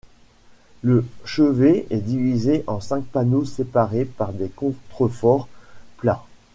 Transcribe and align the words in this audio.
Le 0.81 1.05
chevet 1.25 1.85
est 1.91 1.99
divisé 2.01 2.63
en 2.65 2.79
cinq 2.79 3.03
panneaux 3.03 3.45
séparés 3.45 4.05
par 4.05 4.33
des 4.33 4.49
contreforts 4.49 5.47
plats. 5.97 6.25